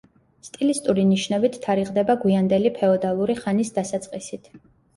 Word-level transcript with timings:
სტილისტური 0.45 1.03
ნიშნებით 1.09 1.59
თარიღდება 1.67 2.17
გვიანდელი 2.25 2.73
ფეოდალური 2.81 3.39
ხანის 3.45 3.73
დასაწყისით. 3.79 4.53